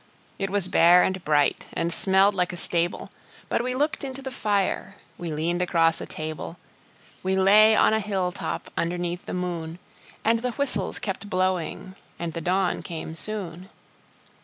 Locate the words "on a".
7.75-7.99